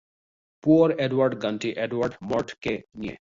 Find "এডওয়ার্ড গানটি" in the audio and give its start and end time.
0.97-1.69